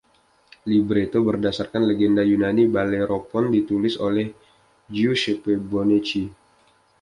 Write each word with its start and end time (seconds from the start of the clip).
Libretto, 0.71 1.19
berdasarkan 1.29 1.83
legenda 1.89 2.21
Yunani 2.31 2.63
Bellerophon, 2.75 3.45
ditulis 3.55 3.95
oleh 4.07 4.27
Giuseppe 4.95 5.53
Bonecchi. 5.71 6.23